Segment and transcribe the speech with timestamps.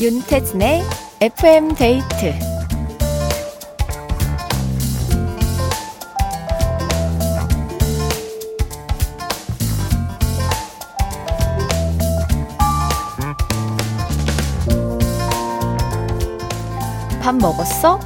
[0.00, 0.82] 윤태진의
[1.20, 2.32] FM 데이트
[17.22, 18.00] 밥 먹었어?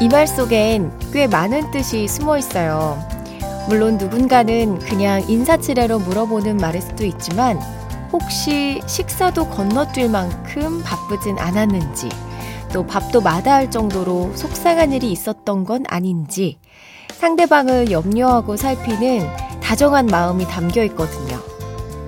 [0.00, 2.98] 이 말 속엔 꽤 많은 뜻이 숨어 있어요.
[3.68, 7.60] 물론 누군가는 그냥 인사치레로 물어보는 말일 수도 있지만
[8.12, 12.08] 혹시 식사도 건너뛸 만큼 바쁘진 않았는지
[12.72, 16.58] 또 밥도 마다할 정도로 속상한 일이 있었던 건 아닌지
[17.12, 19.26] 상대방을 염려하고 살피는
[19.62, 21.38] 다정한 마음이 담겨 있거든요.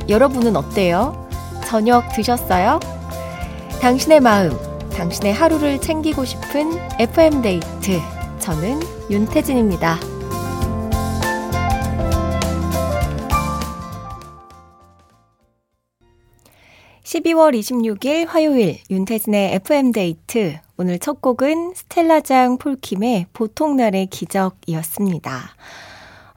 [0.09, 1.29] 여러분은 어때요?
[1.67, 2.81] 저녁 드셨어요?
[3.81, 4.57] 당신의 마음,
[4.91, 8.01] 당신의 하루를 챙기고 싶은 FM데이트.
[8.39, 9.99] 저는 윤태진입니다.
[17.13, 20.57] 12월 26일 화요일 윤태진의 FM데이트.
[20.79, 25.41] 오늘 첫 곡은 스텔라장 폴킴의 보통날의 기적이었습니다.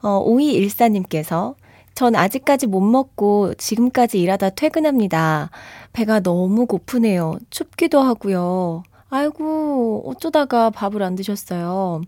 [0.02, 1.54] 어, 5214님께서
[1.94, 5.48] 전 아직까지 못 먹고 지금까지 일하다 퇴근합니다.
[5.94, 7.38] 배가 너무 고프네요.
[7.48, 8.82] 춥기도 하고요.
[9.08, 12.02] 아이고, 어쩌다가 밥을 안 드셨어요.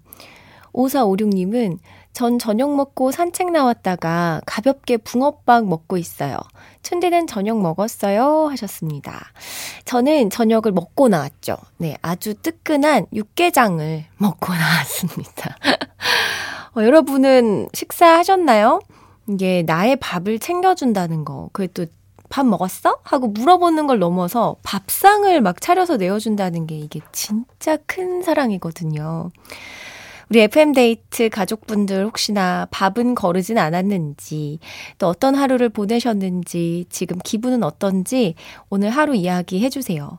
[0.74, 1.78] 5456님은
[2.18, 6.36] 전 저녁 먹고 산책 나왔다가 가볍게 붕어빵 먹고 있어요.
[6.82, 8.48] 춘디는 저녁 먹었어요?
[8.48, 9.26] 하셨습니다.
[9.84, 11.56] 저는 저녁을 먹고 나왔죠.
[11.76, 15.56] 네, 아주 뜨끈한 육개장을 먹고 나왔습니다.
[16.76, 18.80] 어, 여러분은 식사하셨나요?
[19.28, 21.86] 이게 나의 밥을 챙겨준다는 거, 그게 또
[22.28, 22.98] 밥 먹었어?
[23.04, 29.30] 하고 물어보는 걸 넘어서 밥상을 막 차려서 내어준다는 게 이게 진짜 큰 사랑이거든요.
[30.30, 34.58] 우리 FM데이트 가족분들 혹시나 밥은 거르진 않았는지,
[34.98, 38.34] 또 어떤 하루를 보내셨는지, 지금 기분은 어떤지
[38.68, 40.18] 오늘 하루 이야기 해주세요.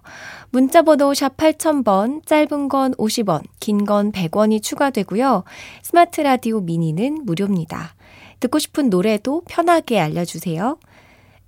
[0.50, 5.44] 문자번호 샵 8000번, 짧은 건 50원, 긴 건 100원이 추가되고요.
[5.84, 7.94] 스마트 라디오 미니는 무료입니다.
[8.40, 10.80] 듣고 싶은 노래도 편하게 알려주세요.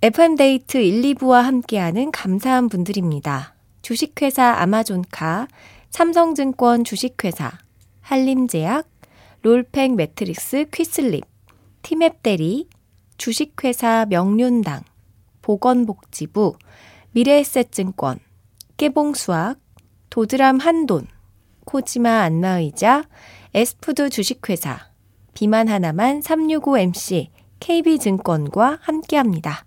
[0.02, 3.54] FM데이트 1, 2부와 함께하는 감사한 분들입니다.
[3.82, 5.48] 주식회사 아마존카,
[5.90, 7.50] 삼성증권 주식회사,
[8.12, 8.90] 한림제약,
[9.40, 11.24] 롤팩 매트리스 퀸슬립,
[11.80, 12.68] 티맵 대리,
[13.16, 14.82] 주식회사 명륜당,
[15.40, 16.58] 보건복지부,
[17.12, 18.18] 미래에셋증권,
[18.76, 19.58] 깨봉수학,
[20.10, 21.06] 도드람 한돈,
[21.64, 23.04] 코지마 안마의자,
[23.54, 24.90] 에스푸드 주식회사,
[25.32, 27.28] 비만 하나만 365MC,
[27.60, 29.64] KB증권과 함께합니다.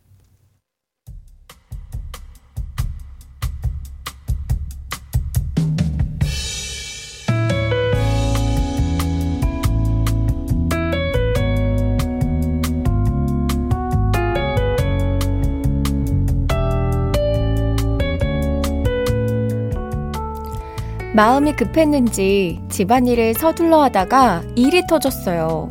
[21.15, 25.69] 마음이 급했는지 집안일을 서둘러 하다가 일이 터졌어요.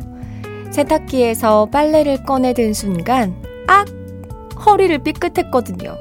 [0.71, 3.35] 세탁기에서 빨래를 꺼내든 순간,
[3.67, 3.87] 악!
[4.65, 5.95] 허리를 삐끗했거든요.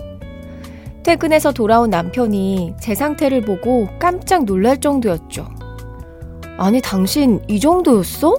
[1.02, 5.46] 퇴근해서 돌아온 남편이 제 상태를 보고 깜짝 놀랄 정도였죠.
[6.56, 8.36] 아니, 당신 이 정도였어?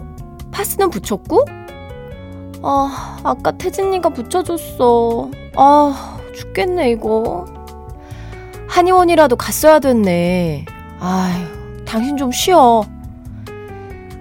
[0.50, 1.46] 파스는 붙였고?
[2.64, 5.30] 아, 아까 태진이가 붙여줬어.
[5.56, 7.46] 아, 죽겠네, 이거.
[8.68, 10.66] 한의원이라도 갔어야 됐네.
[11.08, 12.84] 아휴, 당신 좀 쉬어.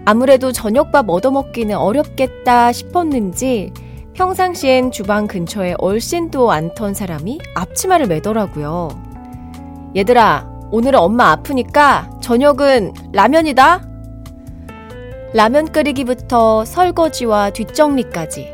[0.04, 3.72] 아무래도 저녁밥 얻어먹기는 어렵겠다 싶었는지
[4.12, 8.90] 평상시엔 주방 근처에 얼씬도 않던 사람이 앞치마를 매더라고요.
[9.96, 13.88] 얘들아, 오늘은 엄마 아프니까 저녁은 라면이다?
[15.32, 18.52] 라면 끓이기부터 설거지와 뒷정리까지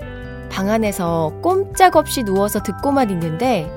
[0.52, 3.68] 방 안에서 꼼짝없이 누워서 듣고만 있는데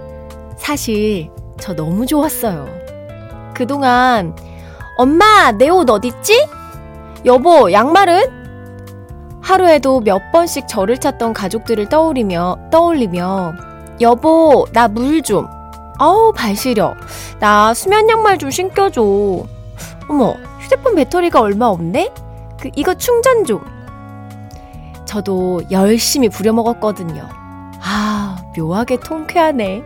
[0.57, 2.82] 사실 저 너무 좋았어요.
[3.53, 4.35] 그동안
[4.97, 6.47] 엄마 내 옷 어딨지?
[7.25, 8.43] 여보 양말은?
[9.41, 13.53] 하루에도 몇 번씩 저를 찾던 가족들을 떠올리며 떠올리며
[14.01, 15.47] 여보 나 물 좀.
[15.99, 16.95] 어우 발 시려.
[17.39, 19.01] 나 수면 양말 좀 신겨줘.
[20.09, 22.11] 어머 휴대폰 배터리가 얼마 없네?
[22.59, 23.61] 그 이거 충전 좀.
[25.05, 27.27] 저도 열심히 부려먹었거든요.
[27.81, 29.83] 아 묘하게 통쾌하네.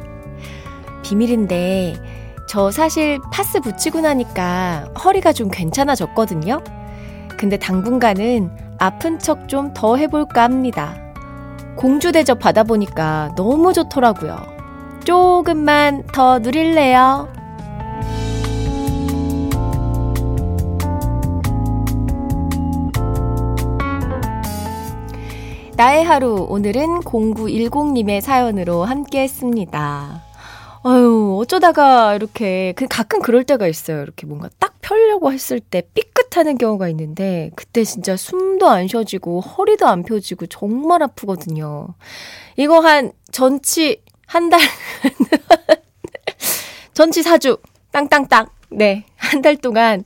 [1.04, 1.96] 비밀인데
[2.48, 6.64] 저 사실 파스 붙이고 나니까 허리가 좀 괜찮아졌거든요.
[7.38, 8.50] 근데 당분간은
[8.80, 10.96] 아픈 척 좀 더 해볼까 합니다.
[11.76, 14.38] 공주 대접 받아보니까 너무 좋더라고요.
[15.04, 17.28] 조금만 더 누릴래요.
[25.76, 30.27] 나의 하루, 오늘은 0910님의 사연으로 함께 했습니다.
[30.90, 34.02] 아유, 어쩌다가 이렇게, 그 가끔 그럴 때가 있어요.
[34.04, 39.86] 이렇게 뭔가 딱 펴려고 했을 때 삐끗하는 경우가 있는데, 그때 진짜 숨도 안 쉬어지고, 허리도
[39.86, 41.90] 안 펴지고, 정말 아프거든요.
[42.56, 44.62] 이거 한, 전치, 한 달,
[46.94, 47.60] 전치 4주,
[47.92, 48.48] 땅땅땅.
[48.72, 50.04] 네, 한 달 동안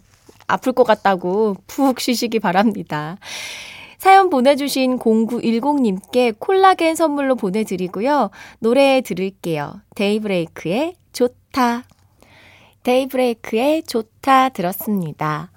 [0.48, 3.18] 아플 것 같다고 푹 쉬시기 바랍니다.
[4.02, 8.32] 사연 보내주신 0910님께 콜라겐 선물로 보내드리고요.
[8.58, 9.82] 노래 들을게요.
[9.94, 11.84] 데이브레이크의 좋다.
[12.82, 15.52] 데이브레이크의 좋다 들었습니다.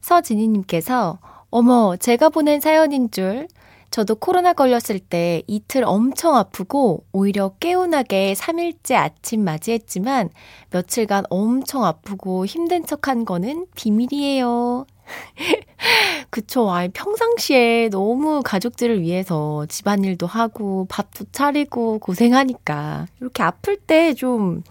[0.00, 1.20] 서진희님께서
[1.50, 3.46] 어머, 제가 보낸 사연인 줄.
[3.92, 10.30] 저도 코로나 걸렸을 때 이틀 엄청 아프고 오히려 깨운하게 3일째 아침 맞이했지만
[10.70, 14.86] 며칠간 엄청 아프고 힘든 척 한 거는 비밀이에요.
[16.30, 16.70] 그쵸.
[16.70, 24.62] 아이, 평상시에 너무 가족들을 위해서 집안일도 하고 밥도 차리고 고생하니까 이렇게 아플 때 좀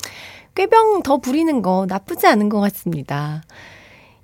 [0.56, 3.44] 꾀병 더 부리는 거 나쁘지 않은 것 같습니다.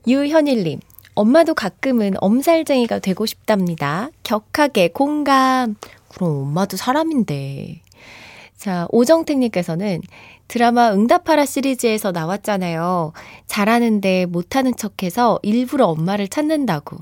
[0.08, 0.80] 유현일님,
[1.16, 4.10] 엄마도 가끔은 엄살쟁이가 되고 싶답니다.
[4.24, 5.76] 격하게 공감.
[6.10, 7.82] 그럼 엄마도 사람인데.
[8.60, 10.02] 자, 오정택님께서는
[10.50, 13.14] 드라마 응답하라 시리즈에서 나왔잖아요.
[13.48, 16.98] 잘하는데 못하는 척해서 일부러 엄마를 찾는다고.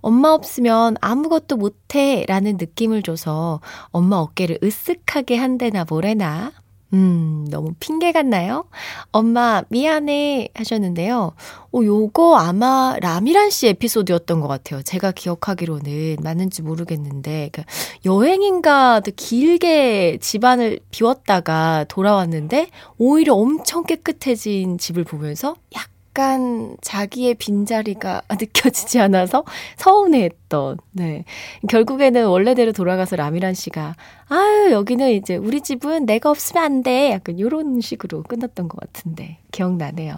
[0.00, 6.52] 엄마 없으면 아무것도 못해 라는 느낌을 줘서 엄마 어깨를 으쓱하게 한대나 뭐래나.
[6.94, 8.66] 음, 너무 핑계 같나요?
[9.10, 11.32] 엄마, 미안해 하셨는데요.
[11.72, 14.80] 어, 요거 아마 라미란 씨 에피소드였던 것 같아요.
[14.80, 17.62] 제가 기억하기로는 맞는지 모르겠는데, 그
[18.04, 29.00] 여행인가 길게 집안을 비웠다가 돌아왔는데, 오히려 엄청 깨끗해진 집을 보면서 약 약간 자기의 빈자리가 느껴지지
[29.00, 29.44] 않아서
[29.76, 31.24] 서운해했던, 네.
[31.68, 33.96] 결국에는 원래대로 돌아가서 라미란 씨가,
[34.28, 37.10] 아유, 여기는 이제 우리 집은 내가 없으면 안 돼.
[37.10, 40.14] 약간 요런 식으로 끝났던 것 같은데, 기억나네요.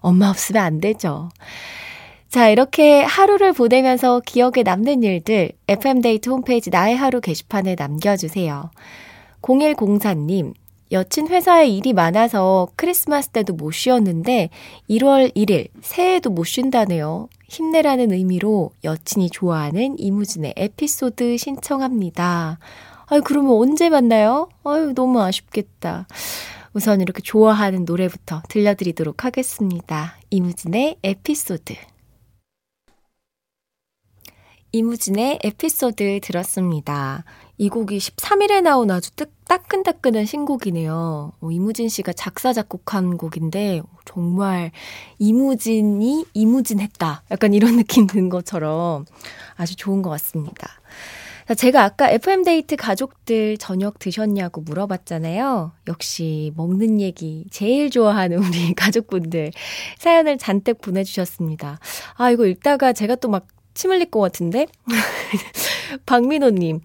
[0.00, 1.28] 엄마 없으면 안 되죠.
[2.30, 8.70] 자, 이렇게 하루를 보내면서 기억에 남는 일들, FM데이트 홈페이지 나의 하루 게시판에 남겨주세요.
[9.42, 10.54] 0104님,
[10.92, 14.50] 여친 회사에 일이 많아서 크리스마스 때도 못 쉬었는데
[14.90, 17.28] 1월 1일 새해에도 못 쉰다네요.
[17.48, 22.58] 힘내라는 의미로 여친이 좋아하는 이무진의 에피소드 신청합니다.
[23.06, 24.48] 아유, 그러면 언제 만나요?
[24.64, 26.06] 아유, 너무 아쉽겠다.
[26.72, 30.16] 우선 이렇게 좋아하는 노래부터 들려드리도록 하겠습니다.
[30.30, 31.74] 이무진의 에피소드.
[34.72, 37.24] 이무진의 에피소드 들었습니다.
[37.56, 41.32] 이 곡이 13일에 나온 아주 뜨, 따끈따끈한 신곡이네요.
[41.40, 44.72] 어, 이무진 씨가 작사, 작곡한 곡인데, 정말
[45.18, 47.22] 이무진이 이무진 했다.
[47.30, 49.04] 약간 이런 느낌 든 것처럼
[49.56, 50.68] 아주 좋은 것 같습니다.
[51.58, 55.72] 제가 아까 FM데이트 가족들 저녁 드셨냐고 물어봤잖아요.
[55.88, 59.52] 역시 먹는 얘기 제일 좋아하는 우리 가족분들
[59.98, 61.78] 사연을 잔뜩 보내주셨습니다.
[62.16, 64.66] 아, 이거 읽다가 제가 또 막 침 흘릴 것 같은데?
[66.06, 66.80] 박민호님,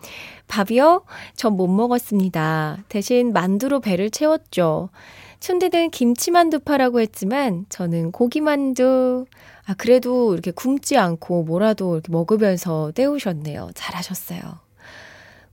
[0.47, 1.03] 밥이요?
[1.35, 2.83] 전 못 먹었습니다.
[2.89, 4.89] 대신 만두로 배를 채웠죠.
[5.39, 9.25] 춘디는 김치만두 파라고 했지만 저는 고기만두.
[9.65, 13.69] 아, 그래도 이렇게 굶지 않고 뭐라도 이렇게 먹으면서 때우셨네요.
[13.75, 14.39] 잘하셨어요.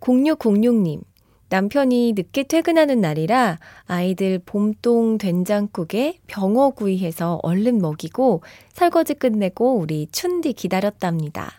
[0.00, 1.00] 0606님.
[1.48, 8.42] 남편이 늦게 퇴근하는 날이라 아이들 봄동 된장국에 병어구이 해서 얼른 먹이고
[8.72, 11.52] 설거지 끝내고 우리 춘디 기다렸답니다.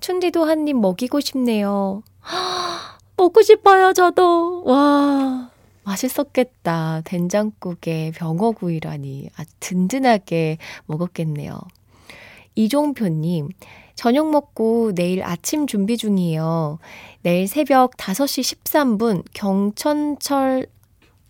[0.00, 2.02] 춘디도 한 입 먹이고 싶네요.
[3.16, 4.62] 먹고 싶어요, 저도.
[4.64, 5.50] 와,
[5.82, 7.02] 맛있었겠다.
[7.04, 9.30] 된장국에 병어구이라니.
[9.36, 11.58] 아주 든든하게 먹었겠네요.
[12.54, 13.48] 이종표님,
[13.94, 16.78] 저녁 먹고 내일 아침 준비 중이에요.
[17.22, 20.66] 내일 새벽 5시 13분 경천철,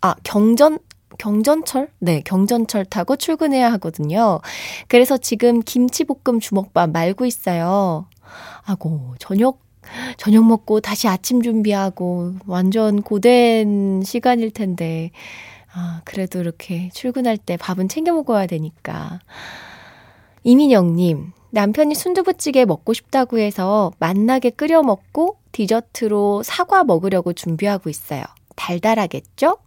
[0.01, 0.79] 아, 경전,
[1.17, 1.89] 경전철?
[1.99, 4.39] 네, 경전철 타고 출근해야 하거든요.
[4.87, 8.05] 그래서 지금 김치볶음 주먹밥 말고 있어요.
[8.65, 9.59] 아고, 저녁,
[10.17, 15.11] 저녁 먹고 다시 아침 준비하고 완전 고된 시간일 텐데,
[15.73, 19.19] 아, 그래도 이렇게 출근할 때 밥은 챙겨 먹어야 되니까.
[20.43, 28.23] 이민영님, 남편이 순두부찌개 먹고 싶다고 해서 맛나게 끓여 먹고 디저트로 사과 먹으려고 준비하고 있어요.
[28.55, 29.57] 달달하겠죠?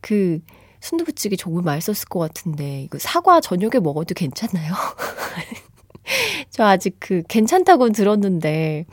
[0.00, 0.40] 그,
[0.80, 4.72] 순두부찌개 정말 맛있었을 것 같은데, 이거 사과 저녁에 먹어도 괜찮나요?
[6.50, 8.86] 저 아직 그 괜찮다고는 들었는데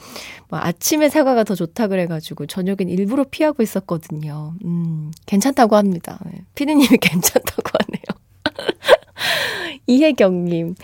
[0.49, 4.53] 뭐 아침에 사과가 더 좋다 그래가지고 저녁엔 일부러 피하고 있었거든요.
[4.65, 6.19] 음, 괜찮다고 합니다.
[6.25, 6.43] 네.
[6.55, 8.03] 피디님이 괜찮다고 하네요.
[9.87, 10.75] 이혜경님.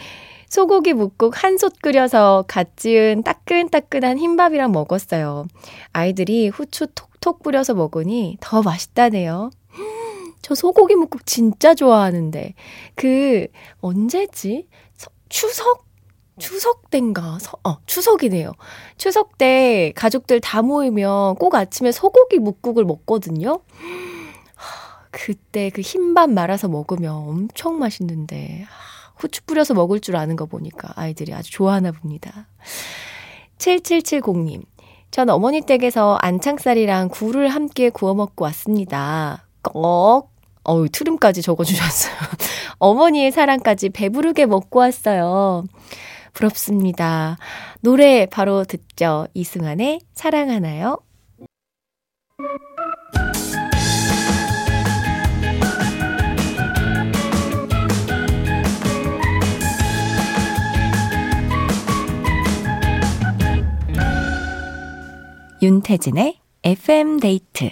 [0.49, 5.47] 소고기 묵국 한 솥 끓여서 갓 지은 따끈따끈한 흰밥이랑 먹었어요.
[5.93, 9.49] 아이들이 후추 톡톡 뿌려서 먹으니 더 맛있다네요.
[10.43, 12.53] 저 소고기 묵국 진짜 좋아하는데.
[12.95, 13.47] 그,
[13.79, 14.67] 언제지?
[14.95, 15.85] 서, 추석?
[16.39, 17.37] 추석 때인가?
[17.39, 18.53] 서, 어, 추석이네요.
[18.97, 23.61] 추석 때 가족들 다 모이면 꼭 아침에 소고기 묵국을 먹거든요.
[25.11, 28.65] 그때 그 흰밥 말아서 먹으면 엄청 맛있는데.
[29.15, 32.47] 후추 뿌려서 먹을 줄 아는 거 보니까 아이들이 아주 좋아하나 봅니다.
[33.57, 34.63] 7770님.
[35.11, 39.45] 전 어머니 댁에서 안창살이랑 굴을 함께 구워 먹고 왔습니다.
[39.61, 40.29] 꺽.
[40.63, 42.13] 어우, 트름까지 적어주셨어요.
[42.79, 45.65] 어머니의 사랑까지 배부르게 먹고 왔어요.
[46.33, 47.37] 부럽습니다.
[47.81, 49.27] 노래 바로 듣죠.
[49.33, 50.97] 이승환의 사랑하나요?
[65.61, 67.71] 윤태진의 FM 데이트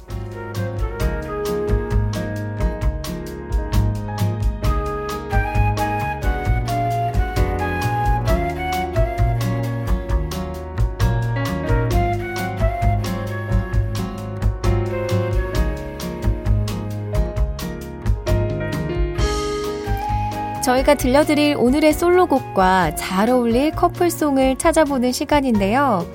[20.61, 26.05] 저희가 들려드릴 오늘의 솔로곡과 잘 어울릴 커플송을 찾아보는 시간인데요.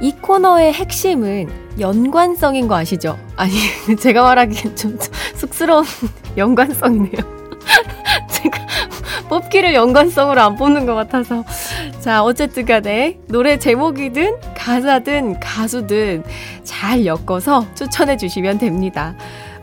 [0.00, 1.48] 이 코너의 핵심은
[1.80, 3.18] 연관성인 거 아시죠?
[3.36, 3.52] 아니,
[3.98, 4.98] 제가 말하기엔 좀
[5.36, 5.84] 쑥스러운
[6.36, 7.12] 연관성이네요.
[8.30, 8.66] 제가
[9.28, 11.44] 뽑기를 연관성으로 안 뽑는 것 같아서.
[12.00, 16.24] 자, 어쨌든 간에 노래 제목이든 가사든 가수든
[16.62, 19.14] 잘 엮어서 추천해 주시면 됩니다.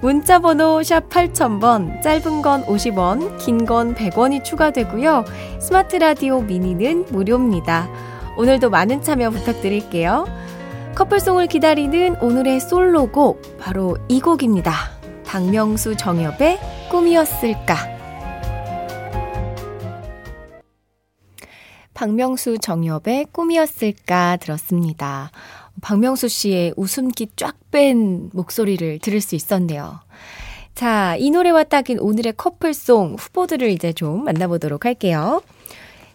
[0.02, 5.24] 문자 번호 샵 8000번, 짧은 건 50원, 긴 건 100원이 추가되고요.
[5.60, 7.88] 스마트 라디오 미니는 무료입니다.
[8.36, 10.26] 오늘도 많은 참여 부탁드릴게요.
[10.96, 14.74] 커플송을 기다리는 오늘의 솔로곡, 바로 이 곡입니다.
[15.24, 17.76] 박명수 정엽의 꿈이었을까.
[21.94, 25.30] 박명수 정엽의 꿈이었을까 들었습니다.
[25.80, 30.00] 박명수 씨의 웃음기 쫙 뺀 목소리를 들을 수 있었네요.
[30.76, 35.42] 자, 이 노래와 딱인 오늘의 커플송 후보들을 이제 좀 만나보도록 할게요.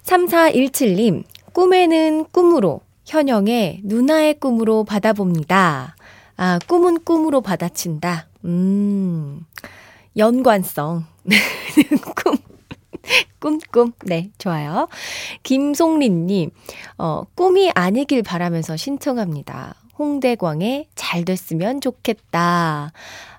[0.05, 5.97] 3417님, 꿈에는 꿈으로, 현영의 누나의 꿈으로 받아봅니다.
[6.37, 8.29] 아, 꿈은 꿈으로 받아친다.
[8.45, 9.45] 음,
[10.17, 11.05] 연관성.
[13.47, 13.59] 꿈.
[13.71, 13.93] 꿈꿈.
[14.07, 14.89] 네, 좋아요.
[15.45, 16.51] 김송린님,
[16.99, 19.75] 어, 꿈이 아니길 바라면서 신청합니다.
[19.99, 22.93] 홍대광의 잘 됐으면 좋겠다.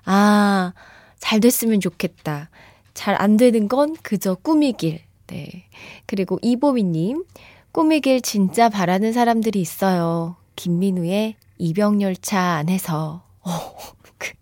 [0.04, 0.72] 아,
[1.18, 2.48] 잘 됐으면 좋겠다.
[2.94, 5.00] 잘 안 되는 건 그저 꿈이길.
[5.28, 5.66] 네.
[6.06, 7.24] 그리고 이보미님,
[7.72, 10.36] 꿈이길 진짜 바라는 사람들이 있어요.
[10.56, 13.22] 김민우의 이병열차 안에서.
[13.42, 13.50] 어,
[14.18, 14.32] 그,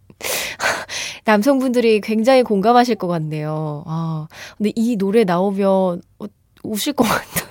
[1.26, 3.82] 남성분들이 굉장히 공감하실 것 같네요.
[3.86, 6.00] 아, 근데 이 노래 나오면
[6.62, 7.50] 우실 것 같아요.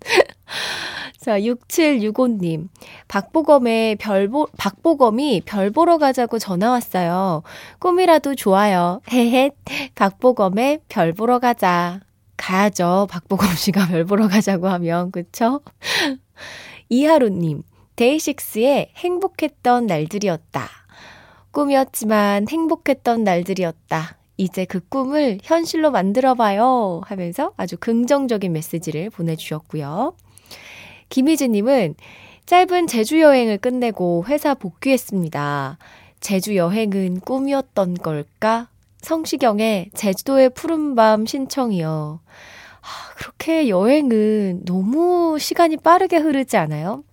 [1.20, 2.68] 자, 6765님.
[3.06, 7.44] 박보검의 별 보, 박보검이 별 보러 가자고 전화 왔어요.
[7.78, 9.00] 꿈이라도 좋아요.
[9.08, 9.54] 헤헷.
[9.94, 12.00] 박보검의 별 보러 가자.
[12.36, 13.06] 가야죠.
[13.08, 15.12] 박보검 씨가 별 보러 가자고 하면.
[15.12, 15.60] 그쵸?
[16.88, 17.62] 이하루님.
[17.94, 20.81] 데이식스의 행복했던 날들이었다.
[21.52, 24.16] 꿈이었지만 행복했던 날들이었다.
[24.36, 27.02] 이제 그 꿈을 현실로 만들어봐요.
[27.04, 30.14] 하면서 아주 긍정적인 메시지를 보내주셨고요.
[31.10, 31.94] 김희진님은
[32.46, 35.78] 짧은 제주 여행을 끝내고 회사 복귀했습니다.
[36.20, 38.68] 제주 여행은 꿈이었던 걸까?
[39.02, 42.20] 성시경의 제주도의 푸른밤 신청이요.
[42.80, 47.04] 아, 그렇게 여행은 너무 시간이 빠르게 흐르지 않아요?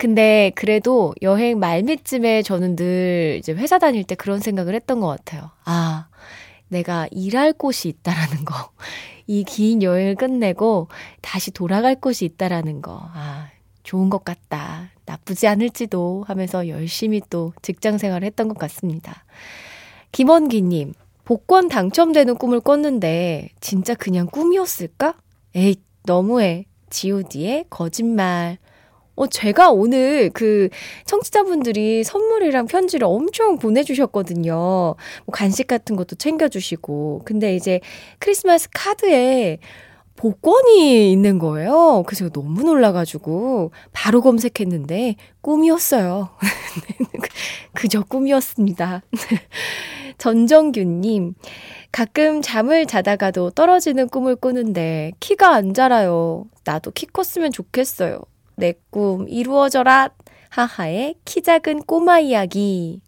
[0.00, 5.50] 근데 그래도 여행 말미쯤에 저는 늘 이제 회사 다닐 때 그런 생각을 했던 것 같아요.
[5.66, 6.08] 아,
[6.68, 8.70] 내가 일할 곳이 있다라는 거.
[9.26, 10.88] 이 긴 여행을 끝내고
[11.20, 12.98] 다시 돌아갈 곳이 있다라는 거.
[13.12, 13.48] 아,
[13.82, 14.88] 좋은 것 같다.
[15.04, 19.26] 나쁘지 않을지도 하면서 열심히 또 직장 생활을 했던 것 같습니다.
[20.12, 20.94] 김원기님,
[21.26, 25.14] 복권 당첨되는 꿈을 꿨는데 진짜 그냥 꿈이었을까?
[25.54, 26.64] 에이, 너무해.
[26.88, 28.56] god의 거짓말.
[29.20, 30.70] 어, 제가 오늘 그
[31.04, 34.54] 청취자분들이 선물이랑 편지를 엄청 보내주셨거든요.
[34.54, 34.96] 뭐
[35.30, 37.22] 간식 같은 것도 챙겨주시고.
[37.26, 37.80] 근데 이제
[38.18, 39.58] 크리스마스 카드에
[40.16, 42.02] 복권이 있는 거예요.
[42.06, 46.30] 그래서 너무 놀라가지고 바로 검색했는데 꿈이었어요.
[47.74, 49.02] 그저 꿈이었습니다.
[50.16, 51.34] 전정규님,
[51.92, 56.46] 가끔 잠을 자다가도 떨어지는 꿈을 꾸는데 키가 안 자라요.
[56.64, 58.20] 나도 키 컸으면 좋겠어요.
[58.60, 60.10] 내 꿈 이루어져라.
[60.50, 63.00] 하하의 키 작은 꼬마 이야기.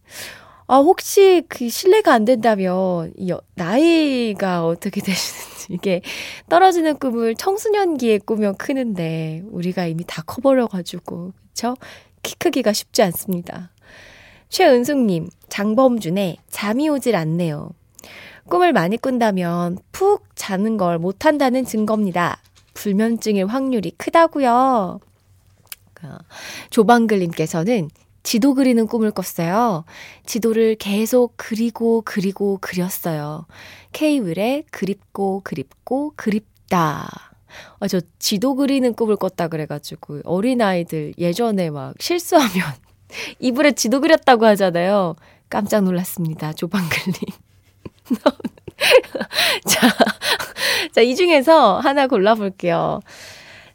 [0.68, 6.00] 아, 혹시 그 실례가 안 된다면, 여, 나이가 어떻게 되시는지, 이게
[6.48, 11.76] 떨어지는 꿈을 청소년기에 꾸며 크는데, 우리가 이미 다 커버려 가지고, 그쵸?
[12.22, 13.70] 키 크기가 쉽지 않습니다.
[14.48, 17.70] 최은숙님, 장범준의 잠이 오질 않네요.
[18.48, 22.38] 꿈을 많이 꾼다면 푹 자는 걸 못한다는 증거입니다.
[22.74, 25.00] 불면증일 확률이 크다고요.
[26.04, 26.18] 어,
[26.70, 27.90] 조방글님께서는
[28.22, 29.84] 지도 그리는 꿈을 꿨어요.
[30.26, 33.46] 지도를 계속 그리고 그리고 그렸어요.
[33.92, 37.32] 케이블에 그립고 그립고 그립다.
[37.80, 42.50] 아, 저 지도 그리는 꿈을 꿨다 그래가지고 어린아이들 예전에 막 실수하면
[43.40, 45.16] 이불에 지도 그렸다고 하잖아요.
[45.50, 46.52] 깜짝 놀랐습니다.
[46.52, 47.14] 조방글님.
[49.68, 49.94] 자,
[50.92, 53.00] 자, 이 중에서 하나 골라볼게요.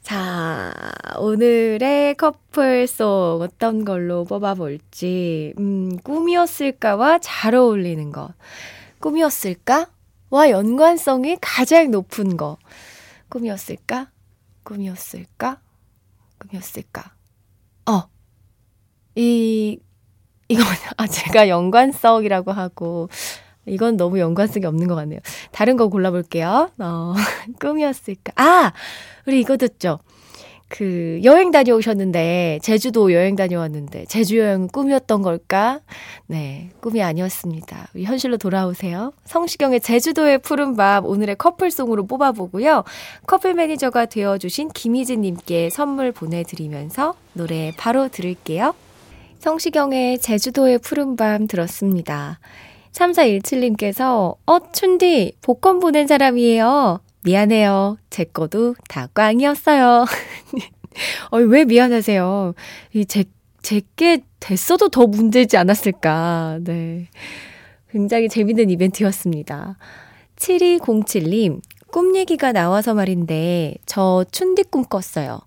[0.08, 0.72] 자,
[1.20, 8.34] 오늘의 커플송 어떤 걸로 뽑아볼지, 음, 꿈이었을까와 잘 어울리는 것.
[9.02, 9.88] 꿈이었을까?
[10.30, 12.58] 와 연관성이 가장 높은 거.
[13.28, 14.10] 꿈이었을까?
[14.64, 15.60] 꿈이었을까?
[16.40, 17.14] 꿈이었을까?
[17.88, 18.04] 어.
[19.16, 19.78] 이,
[20.48, 20.64] 이거,
[20.96, 23.10] 아, 제가 연관성이라고 하고,
[23.68, 25.20] 이건 너무 연관성이 없는 것 같네요.
[25.52, 26.72] 다른 거 골라볼게요.
[26.80, 27.14] 어,
[27.60, 28.34] 꿈이었을까?
[28.36, 28.74] 아!
[29.26, 30.00] 우리 이거 듣죠?
[30.70, 35.80] 그, 여행 다녀오셨는데, 제주도 여행 다녀왔는데, 제주 여행 꿈이었던 걸까?
[36.26, 37.88] 네, 꿈이 아니었습니다.
[38.04, 39.14] 현실로 돌아오세요.
[39.24, 42.84] 성시경의 제주도의 푸른밤, 오늘의 커플송으로 뽑아보고요.
[43.26, 48.76] 커플 매니저가 되어주신 김희진님께 선물 보내드리면서 노래 바로 들을게요.
[49.40, 52.40] 성시경의 제주도의 푸른밤 들었습니다.
[52.98, 57.00] 3417님께서, 어, 춘디, 복권 보낸 사람이에요.
[57.24, 57.98] 미안해요.
[58.10, 60.06] 제 거도 다 꽝이었어요.
[61.32, 62.54] 어, 왜 미안하세요?
[62.94, 63.26] 이 제,
[63.62, 66.60] 제게 됐어도 더 문제지 않았을까.
[66.62, 67.08] 네.
[67.92, 69.78] 굉장히 재밌는 이벤트였습니다.
[70.38, 75.40] 7207님, 꿈 얘기가 나와서 말인데, 저 춘디 꿈 꿨어요.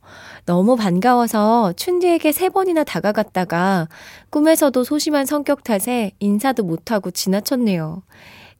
[0.46, 3.88] 너무 반가워서 춘디에게 세 번이나 다가갔다가
[4.30, 8.02] 꿈에서도 소심한 성격 탓에 인사도 못하고 지나쳤네요.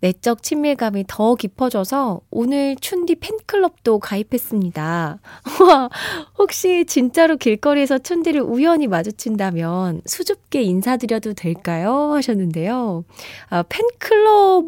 [0.00, 5.18] 내적 친밀감이 더 깊어져서 오늘 춘디 팬클럽도 가입했습니다.
[5.68, 5.90] 와,
[6.38, 12.12] 혹시 진짜로 길거리에서 춘디를 우연히 마주친다면 수줍게 인사드려도 될까요?
[12.12, 13.04] 하셨는데요.
[13.50, 14.64] 아, 팬클럽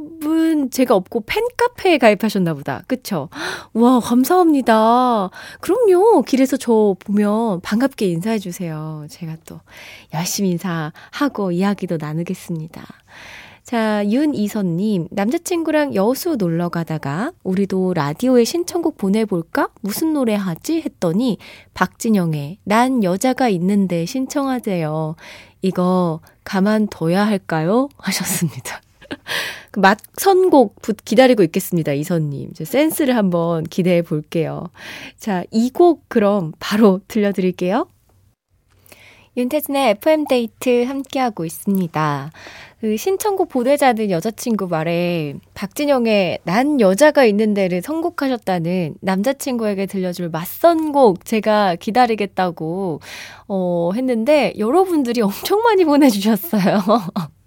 [0.63, 2.83] 은 제가 없고 팬카페에 가입하셨나 보다.
[2.87, 3.29] 그쵸?
[3.73, 5.31] 와, 감사합니다.
[5.61, 6.23] 그럼요.
[6.23, 9.07] 길에서 저 보면 반갑게 인사해주세요.
[9.11, 9.61] 제가 또
[10.15, 12.83] 열심히 인사하고 이야기도 나누겠습니다.
[13.63, 19.69] 자, 윤이선님, 남자친구랑 여수 놀러 가다가 우리도 라디오에 신청곡 보내볼까?
[19.81, 20.83] 무슨 노래 하지?
[20.83, 21.39] 했더니
[21.73, 25.15] 박진영의 난 여자가 있는데 신청하세요.
[25.63, 27.89] 이거 가만둬야 할까요?
[27.99, 28.83] 하셨습니다.
[29.73, 32.53] 그맛 선곡 기다리고 있겠습니다, 이선님.
[32.55, 34.69] 저 센스를 한번 기대해 볼게요.
[35.19, 37.89] 자, 이 곡 그럼 바로 들려드릴게요.
[39.37, 42.31] 윤태진의 FM데이트 함께하고 있습니다.
[42.83, 51.77] 그 신청곡 보내자는 여자친구 말에 박진영의 난 여자가 있는 데를 선곡하셨다는 남자친구에게 들려줄 맞선곡 제가
[51.77, 53.01] 기다리겠다고
[53.49, 56.83] 어, 했는데 여러분들이 엄청 많이 보내주셨어요.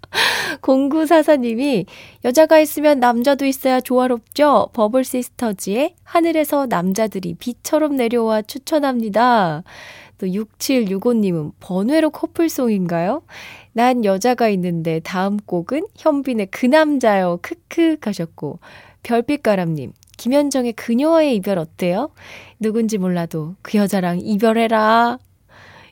[0.62, 1.86] 0944님이
[2.24, 4.70] 여자가 있으면 남자도 있어야 조화롭죠?
[4.72, 9.62] 버블 시스터즈의 하늘에서 남자들이 비처럼 내려와 추천합니다.
[10.18, 13.22] 또 6765님은 번외로 커플송인가요?
[13.72, 17.38] 난 여자가 있는데 다음 곡은 현빈의 그 남자요.
[17.42, 18.58] 크크 하셨고
[19.02, 22.10] 별빛가람님 김현정의 그녀와의 이별 어때요?
[22.58, 25.18] 누군지 몰라도 그 여자랑 이별해라.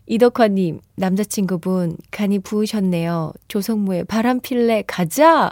[0.06, 3.32] 이덕화님 남자친구분 간이 부으셨네요.
[3.48, 5.50] 조성무의 바람필래 가자.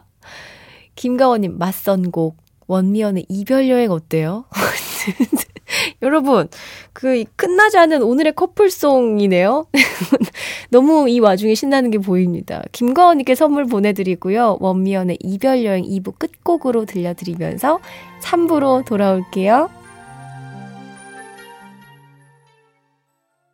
[0.94, 2.36] 김가원님 맞선 곡
[2.66, 4.44] 원미연의 이별 여행 어때요?
[6.02, 6.48] 여러분,
[6.92, 9.66] 그 끝나지 않은 오늘의 커플송이네요.
[10.70, 12.62] 너무 이 와중에 신나는 게 보입니다.
[12.72, 14.58] 김가원님께 선물 보내드리고요.
[14.60, 17.80] 원미연의 이별여행 2부 끝곡으로 들려드리면서
[18.20, 19.81] 3부로 돌아올게요.